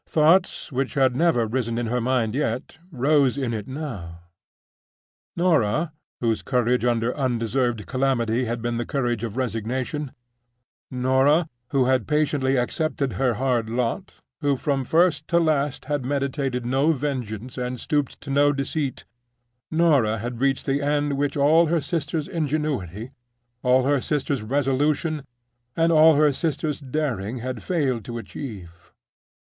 [0.07, 4.21] Thoughts which had never risen in her mind yet rose in it now.
[5.35, 12.55] Norah, whose courage under undeserved calamity had been the courage of resignation—Norah, who had patiently
[12.57, 18.19] accepted her hard lot; who from first to last had meditated no vengeance and stooped
[18.21, 23.11] to no deceit—Norah had reached the end which all her sister's ingenuity,
[23.61, 25.23] all her sister's resolution,
[25.75, 28.91] and all her sister's daring had failed to achieve.